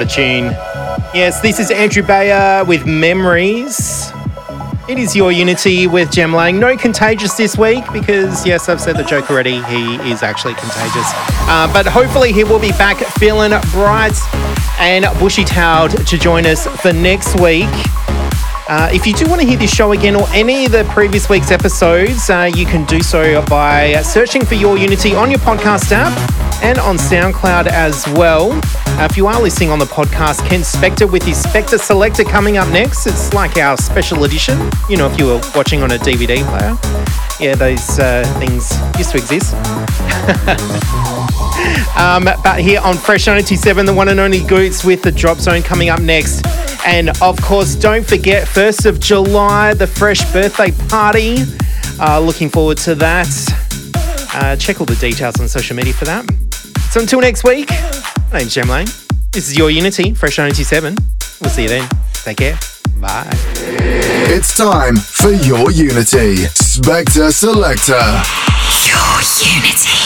[0.03, 0.45] A tune.
[1.13, 4.11] Yes, this is Andrew Bayer with Memories.
[4.89, 6.59] It is your Unity with Jem Lang.
[6.59, 9.61] No contagious this week because, yes, I've said the joke already.
[9.63, 11.09] He is actually contagious.
[11.47, 14.17] Uh, but hopefully, he will be back feeling bright
[14.79, 17.69] and bushy tailed to join us for next week.
[18.67, 21.29] Uh, if you do want to hear this show again or any of the previous
[21.29, 25.91] week's episodes, uh, you can do so by searching for Your Unity on your podcast
[25.93, 26.13] app
[26.61, 28.51] and on SoundCloud as well.
[28.99, 32.69] If you are listening on the podcast, Ken Spector with his Spector Selector coming up
[32.69, 33.05] next.
[33.05, 34.57] It's like our special edition.
[34.89, 36.77] You know, if you were watching on a DVD player.
[37.39, 39.53] Yeah, those uh, things used to exist.
[41.97, 45.61] um, but here on Fresh 97, the one and only Goots with the Drop Zone
[45.61, 46.45] coming up next.
[46.85, 51.37] And of course, don't forget, 1st of July, the Fresh birthday party.
[51.99, 53.27] Uh, looking forward to that.
[54.33, 56.25] Uh, check all the details on social media for that.
[56.91, 57.69] So until next week,
[58.33, 58.87] my name's Jem Lang.
[59.31, 60.97] This is your Unity, Fresh 97.
[61.39, 61.87] We'll see you then.
[62.13, 62.57] Take care.
[62.99, 63.29] Bye.
[64.33, 66.47] It's time for your Unity.
[66.57, 67.93] Spector Selector.
[68.89, 69.21] Your
[69.55, 70.02] Unity.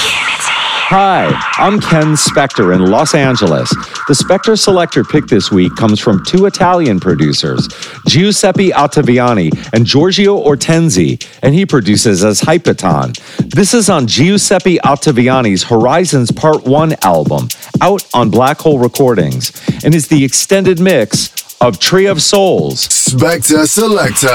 [0.89, 1.27] Hi,
[1.57, 3.69] I'm Ken Spector in Los Angeles.
[4.07, 7.67] The Spector Selector pick this week comes from two Italian producers,
[8.07, 13.17] Giuseppe Ottaviani and Giorgio Ortenzi, and he produces as Hypaton.
[13.49, 17.49] This is on Giuseppe Ottaviani's Horizons Part 1 album,
[17.81, 19.51] out on Black Hole Recordings,
[19.83, 22.87] and is the extended mix of Tree of Souls.
[22.87, 24.27] Spector Selector.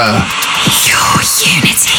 [0.87, 1.13] Your
[1.43, 1.92] Unity.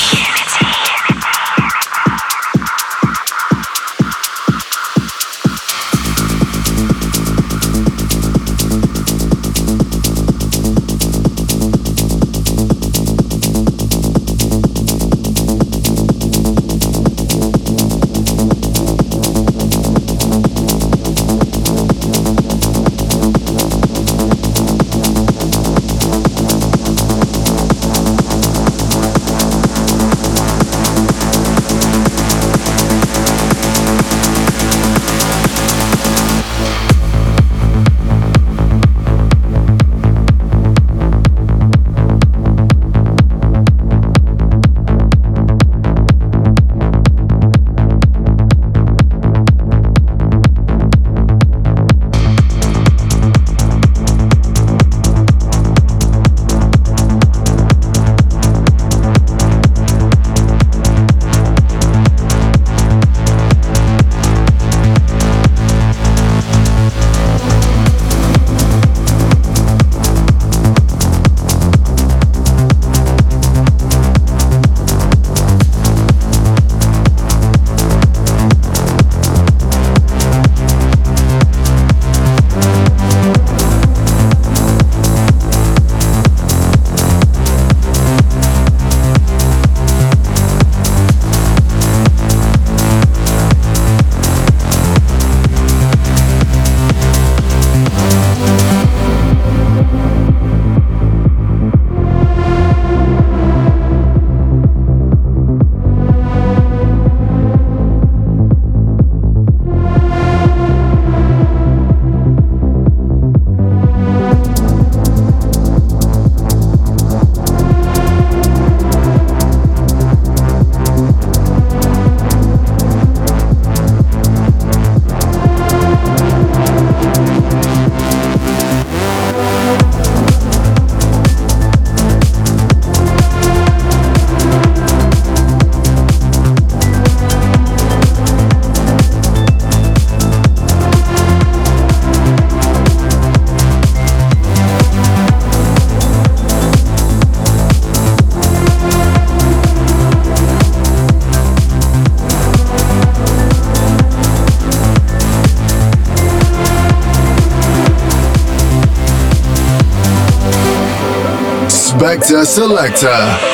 [162.45, 163.54] Selector.